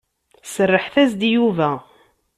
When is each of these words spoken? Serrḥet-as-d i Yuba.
Serrḥet-as-d 0.53 1.21
i 1.27 1.29
Yuba. 1.33 1.69